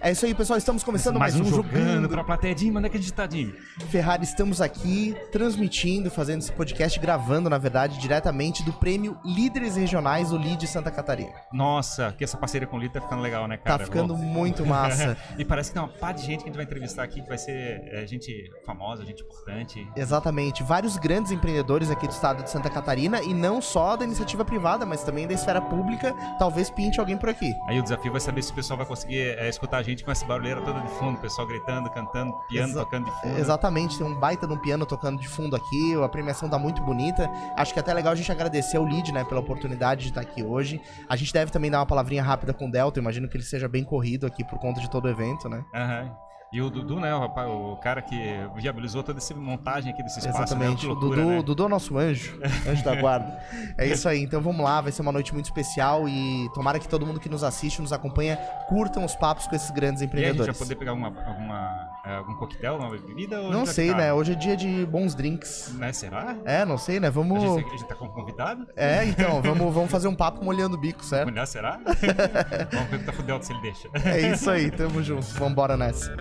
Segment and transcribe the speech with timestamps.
[0.00, 0.58] É isso aí, pessoal.
[0.58, 2.58] Estamos começando mais, mais um jogando, jogando pra plateia.
[2.58, 3.54] Jim, manda acreditar, Jim.
[3.90, 10.32] Ferrari, estamos aqui transmitindo, fazendo esse podcast, gravando, na verdade, diretamente do prêmio Líderes Regionais,
[10.32, 11.32] o LID Santa Catarina.
[11.52, 13.78] Nossa, que essa parceria com o Lito tá ficando legal, né, cara?
[13.78, 15.16] Tá ficando muito massa.
[15.38, 17.28] e parece que tem uma pá de gente que a gente vai entrevistar aqui que
[17.28, 19.88] vai ser é, gente famosa, gente importante.
[19.96, 20.64] Exatamente.
[20.64, 24.84] Vários grandes empreendedores aqui do estado de Santa Catarina e não só da iniciativa privada,
[24.84, 26.12] mas também da esfera pública.
[26.36, 27.52] Talvez pinte alguém por aqui.
[27.68, 30.10] Aí o desafio vai saber se o pessoal vai conseguir é, escutar a gente com
[30.10, 33.38] essa barulheira toda de fundo, o pessoal gritando, cantando, piano Exa- tocando de fundo.
[33.38, 36.82] Exatamente, tem um baita de um piano tocando de fundo aqui, a premiação tá muito
[36.82, 37.30] bonita.
[37.56, 40.20] Acho que é até legal a gente agradecer ao Lid, né, pela oportunidade de estar
[40.22, 40.80] aqui hoje.
[41.08, 43.68] A gente deve também dar uma palavrinha rápida com o Delta, imagino que ele seja
[43.68, 45.62] bem corrido aqui por conta de todo o evento, né?
[45.74, 46.10] Aham.
[46.54, 48.16] E o Dudu, né, o, rapaz, o cara que
[48.54, 50.38] viabilizou toda essa montagem aqui desse espaço.
[50.44, 50.86] Exatamente.
[50.86, 50.92] Né?
[50.92, 51.42] O Que loucura, Dudu, né?
[51.42, 53.36] Dudu é o nosso anjo, anjo da guarda.
[53.76, 56.86] É isso aí, então vamos lá, vai ser uma noite muito especial e tomara que
[56.86, 58.36] todo mundo que nos assiste, nos acompanha,
[58.68, 60.58] curtam os papos com esses grandes E aí, a gente vai empreendedores.
[60.58, 63.40] poder pegar alguma, alguma, é, algum coquetel, uma bebida?
[63.40, 64.12] Ou a Não sei, ficar- né?
[64.12, 65.74] Hoje é dia de bons drinks.
[65.74, 66.36] Né, será?
[66.44, 67.08] É, não sei, né?
[67.08, 67.40] A Vamos.
[67.42, 68.68] gente, a gente tá como convidado?
[68.76, 71.30] É, então, vamos, vamos fazer um papo molhando o bico, certo?
[71.30, 71.80] Mulher, será?
[72.70, 73.88] Vamos perguntar pro Delta se ele deixa.
[74.04, 75.26] É isso aí, tamo junto.
[75.34, 76.14] Vambora nessa.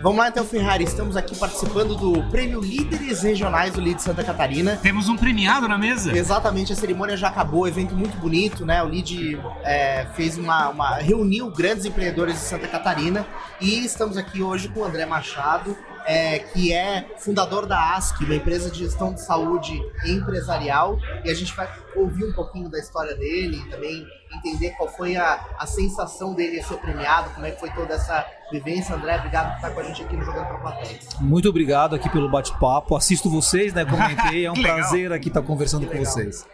[0.00, 0.84] Vamos lá então, Ferrari.
[0.84, 4.76] Estamos aqui participando do Prêmio Líderes Regionais do LID Santa Catarina.
[4.76, 6.16] Temos um premiado na mesa.
[6.16, 8.80] Exatamente, a cerimônia já acabou, evento muito bonito, né?
[8.80, 10.94] O LID é, fez uma, uma.
[10.96, 13.26] reuniu grandes empreendedores de Santa Catarina
[13.60, 15.76] e estamos aqui hoje com o André Machado,
[16.08, 20.98] é, que é fundador da ASC, uma empresa de gestão de saúde empresarial.
[21.22, 25.16] E a gente vai ouvir um pouquinho da história dele e também entender qual foi
[25.16, 28.94] a, a sensação dele a ser premiado, como é que foi toda essa vivência.
[28.94, 30.98] André, obrigado por estar com a gente aqui no Jogando pra Plateia.
[31.20, 32.96] Muito obrigado aqui pelo bate-papo.
[32.96, 33.84] Assisto vocês, né?
[33.84, 34.46] Comentei.
[34.46, 36.46] É um prazer aqui estar conversando com vocês.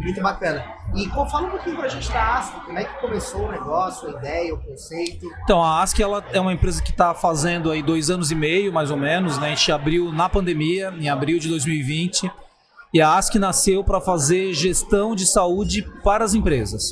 [0.00, 0.64] Muito bacana.
[0.94, 4.18] E fala um pouquinho pra gente da ASC, como é que começou o negócio, a
[4.18, 5.26] ideia, o conceito.
[5.44, 8.72] Então, a ASC ela é uma empresa que está fazendo aí dois anos e meio,
[8.72, 9.38] mais ou menos.
[9.38, 9.48] Né?
[9.48, 12.30] A gente abriu na pandemia, em abril de 2020.
[12.92, 16.90] E a ASC nasceu para fazer gestão de saúde para as empresas.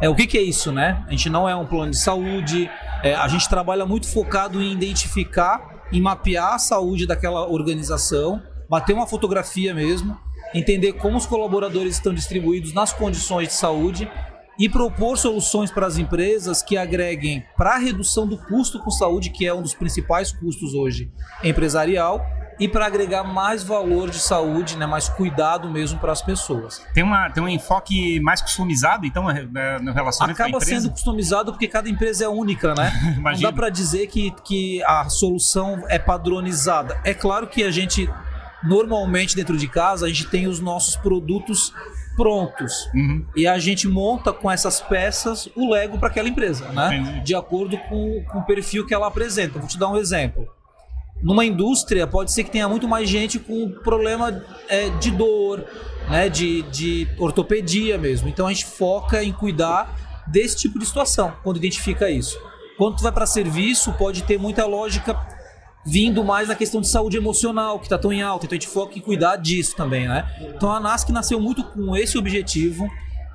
[0.00, 1.04] É, o que, que é isso, né?
[1.06, 2.68] A gente não é um plano de saúde.
[3.02, 8.92] é, a gente trabalha muito focado em identificar, em mapear a saúde daquela organização, bater
[8.92, 10.18] uma fotografia mesmo,
[10.54, 14.10] entender como os colaboradores estão distribuídos nas condições de saúde
[14.58, 19.30] e propor soluções para as empresas que agreguem para a redução do custo com saúde,
[19.30, 21.10] que é um dos principais custos hoje
[21.44, 22.24] empresarial,
[22.58, 26.82] e para agregar mais valor de saúde, né, mais cuidado mesmo para as pessoas.
[26.94, 30.62] Tem, uma, tem um enfoque mais customizado, então, é, é, no relacionamento Acaba com a
[30.62, 30.80] empresa?
[30.80, 32.92] sendo customizado porque cada empresa é única, né?
[33.22, 36.98] Não dá para dizer que, que a solução é padronizada.
[37.04, 38.10] É claro que a gente,
[38.62, 41.72] normalmente dentro de casa, a gente tem os nossos produtos
[42.16, 42.88] prontos.
[42.94, 43.24] Uhum.
[43.36, 46.96] E a gente monta com essas peças o Lego para aquela empresa, né?
[46.96, 47.20] Entendi.
[47.20, 49.58] De acordo com, com o perfil que ela apresenta.
[49.58, 50.48] Vou te dar um exemplo.
[51.22, 55.64] Numa indústria, pode ser que tenha muito mais gente com problema é, de dor,
[56.10, 56.28] né?
[56.28, 58.28] de, de ortopedia mesmo.
[58.28, 62.38] Então a gente foca em cuidar desse tipo de situação quando identifica isso.
[62.76, 65.14] Quando tu vai para serviço, pode ter muita lógica
[65.86, 68.44] vindo mais na questão de saúde emocional, que está tão em alta.
[68.44, 70.28] Então a gente foca em cuidar disso também, né?
[70.54, 72.90] Então a NASC nasceu muito com esse objetivo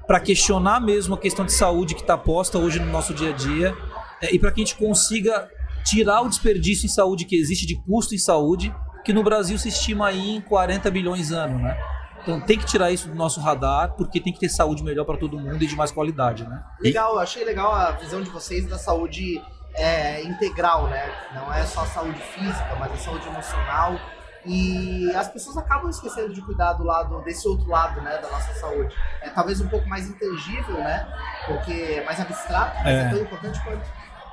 [0.06, 3.34] para questionar mesmo a questão de saúde que está posta hoje no nosso dia a
[3.34, 3.74] dia
[4.22, 5.50] é, e para que a gente consiga
[5.86, 8.76] tirar o desperdício em saúde que existe de custo em saúde,
[9.06, 11.78] que no Brasil se estima aí em 40 bilhões ano, né?
[12.22, 15.18] Então tem que tirar isso do nosso radar, porque tem que ter saúde melhor para
[15.18, 16.62] todo mundo e de mais qualidade, né?
[16.80, 19.42] Legal, achei legal a visão de vocês da saúde
[19.74, 21.12] é, integral, né?
[21.34, 24.00] Não é só a saúde física, mas a saúde emocional.
[24.46, 28.52] E as pessoas acabam esquecendo de cuidar do lado desse outro lado, né, da nossa
[28.56, 28.96] saúde.
[29.22, 31.08] É talvez um pouco mais intangível, né?
[31.46, 33.10] Porque é mais abstrato, mas é, É.
[33.10, 33.84] tão importante quanto.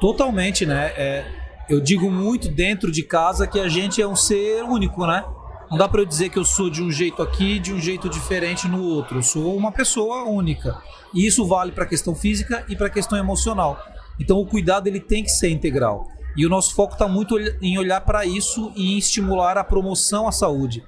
[0.00, 0.93] Totalmente, né?
[0.97, 1.25] É,
[1.69, 5.25] eu digo muito dentro de casa que a gente é um ser único, né?
[5.70, 8.09] Não dá pra eu dizer que eu sou de um jeito aqui de um jeito
[8.09, 9.19] diferente no outro.
[9.19, 10.78] Eu sou uma pessoa única.
[11.12, 13.78] E isso vale para a questão física e para a questão emocional.
[14.20, 16.06] Então o cuidado ele tem que ser integral.
[16.36, 20.28] E o nosso foco está muito em olhar para isso e em estimular a promoção
[20.28, 20.84] à saúde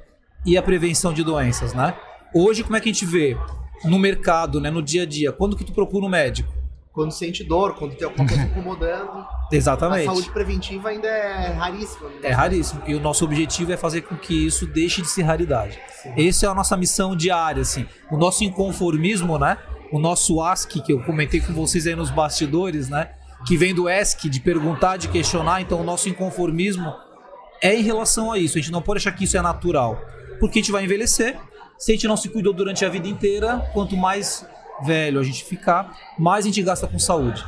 [0.46, 1.96] e a prevenção de doenças, né?
[2.34, 3.36] Hoje como é que a gente vê
[3.84, 5.32] no mercado, né, no dia a dia?
[5.32, 6.52] Quando que tu procura um médico?
[6.92, 9.10] Quando sente dor, quando tem alguma coisa incomodando.
[9.10, 10.04] A Exatamente.
[10.06, 12.08] saúde preventiva ainda é raríssima.
[12.08, 12.14] né?
[12.22, 12.82] É raríssimo.
[12.86, 15.78] E o nosso objetivo é fazer com que isso deixe de ser raridade.
[16.02, 16.12] Sim.
[16.28, 17.86] Essa é a nossa missão diária, assim.
[18.10, 19.56] O nosso inconformismo, né?
[19.92, 23.10] O nosso ASC, que eu comentei com vocês aí nos bastidores, né?
[23.46, 25.60] Que vem do ESC, de perguntar, de questionar.
[25.60, 26.94] Então, o nosso inconformismo
[27.62, 28.58] é em relação a isso.
[28.58, 30.00] A gente não pode achar que isso é natural.
[30.38, 31.36] Porque a gente vai envelhecer.
[31.78, 34.46] Se a gente não se cuidou durante a vida inteira, quanto mais
[34.84, 37.42] velho a gente ficar, mais a gente gasta com saúde.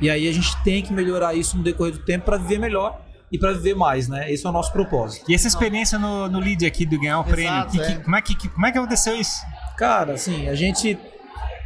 [0.00, 3.00] E aí a gente tem que melhorar isso no decorrer do tempo para viver melhor
[3.30, 4.30] e para viver mais, né?
[4.32, 5.30] Esse é o nosso propósito.
[5.30, 7.94] E essa experiência no, no lead aqui do ganhar o Exato, prêmio, que- que- é.
[8.04, 9.40] como, é que, que- como é que aconteceu isso?
[9.76, 10.98] Cara, assim, a gente.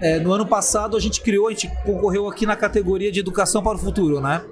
[0.01, 3.63] É, no ano passado a gente criou, a gente concorreu aqui na categoria de educação
[3.63, 4.43] para o futuro, né?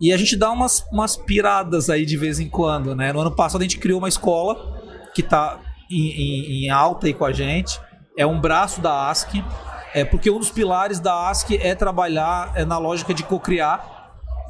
[0.00, 3.12] E a gente dá umas, umas piradas aí de vez em quando, né?
[3.12, 4.56] No ano passado a gente criou uma escola
[5.14, 5.58] que tá
[5.90, 7.80] em, em- em alta aí com a gente.
[8.18, 9.42] É um braço da ASC.
[9.94, 13.94] É porque um dos pilares da ASC é trabalhar é, na lógica de cocriar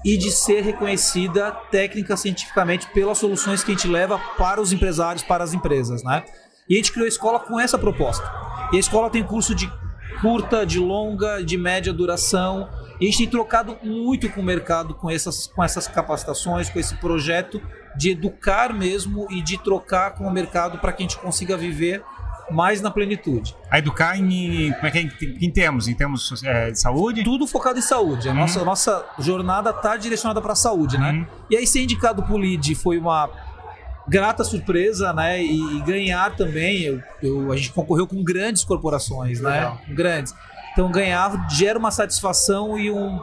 [0.04, 5.22] e de ser reconhecida técnica cientificamente pelas soluções que a gente leva para os empresários,
[5.22, 6.24] para as empresas, né?
[6.68, 8.28] E a gente criou a escola com essa proposta.
[8.72, 9.70] E a escola tem curso de
[10.20, 12.68] curta, de longa, de média duração.
[13.00, 16.78] E a gente tem trocado muito com o mercado com essas, com essas capacitações, com
[16.78, 17.60] esse projeto
[17.96, 22.02] de educar mesmo e de trocar com o mercado para que a gente consiga viver
[22.50, 23.56] mais na plenitude.
[23.70, 25.10] A educar em, como é que é, em,
[25.42, 25.88] em termos?
[25.88, 27.24] Em termos é, de saúde?
[27.24, 28.28] Tudo focado em saúde.
[28.28, 31.12] A nossa, nossa jornada está direcionada para a saúde, né?
[31.12, 31.26] Uhum.
[31.50, 33.28] E aí ser indicado para o LEAD foi uma
[34.08, 35.42] grata surpresa, né?
[35.42, 39.74] E, e ganhar também, eu, eu- a gente concorreu com grandes corporações, Legal.
[39.88, 39.94] né?
[39.94, 40.34] Grandes.
[40.72, 43.20] Então ganhar gera uma satisfação e um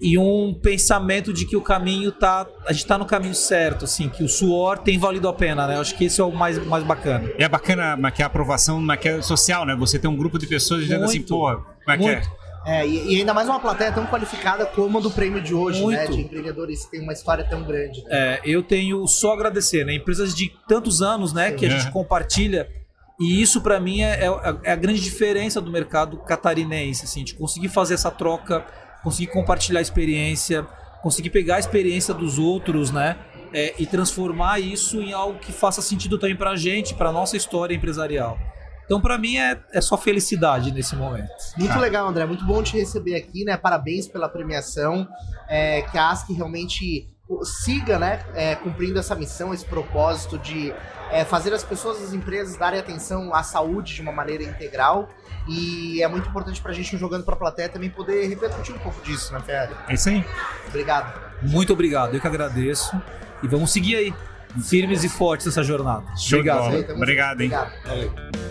[0.00, 4.08] e um pensamento de que o caminho tá, a gente tá no caminho certo, assim,
[4.08, 5.74] que o suor tem valido a pena, né?
[5.74, 7.28] Eu acho que esse é o mais, mais bacana.
[7.36, 9.74] É bacana que a aprovação que é social, né?
[9.74, 11.28] Você tem um grupo de pessoas dizendo assim, Muito.
[11.34, 12.28] pô, como é que Muito.
[12.28, 12.37] é?
[12.68, 15.80] É, e, e ainda mais uma plateia tão qualificada como a do prêmio de hoje,
[15.86, 16.00] né?
[16.04, 16.12] Muito.
[16.12, 18.04] De empreendedores que tem uma história tão grande.
[18.04, 18.08] Né?
[18.10, 19.94] É, eu tenho só a agradecer, né?
[19.94, 21.76] Empresas de tantos anos, né, que a Sim.
[21.78, 21.90] gente É.
[21.90, 22.68] compartilha.
[23.18, 27.34] E isso para mim é, é- é a grande diferença do mercado catarinense, assim, de
[27.34, 28.64] conseguir fazer essa troca,
[29.02, 30.64] conseguir compartilhar a experiência,
[31.02, 33.16] conseguir pegar a experiência dos outros, né,
[33.52, 37.36] é, e transformar isso em algo que faça sentido também para a gente, para nossa
[37.36, 38.38] história empresarial.
[38.88, 41.28] Então, para mim é, é só felicidade nesse momento.
[41.58, 41.78] Muito Ah.
[41.78, 42.24] legal, André.
[42.24, 43.54] Muito bom te receber aqui, né?
[43.54, 45.06] Parabéns pela premiação.
[45.46, 47.06] É, que a ASC realmente
[47.42, 48.24] siga, né?
[48.34, 50.72] é, cumprindo essa missão, esse propósito de
[51.10, 55.10] é, fazer as pessoas, as empresas darem atenção à saúde de uma maneira integral.
[55.46, 59.02] E é muito importante pra gente, no jogando pra plateia, também poder repercutir um pouco
[59.02, 59.74] disso, né, Ferrari?
[59.86, 60.24] É isso aí.
[60.68, 61.20] Obrigado.
[61.42, 62.98] Muito obrigado, eu que agradeço.
[63.42, 64.14] E vamos seguir aí,
[64.64, 66.04] firmes e fortes nessa jornada.
[66.16, 66.74] Show obrigado.
[66.74, 67.52] Aí, Obrigado, hein?
[67.52, 67.72] Obrigado.
[67.86, 68.47] Valeu.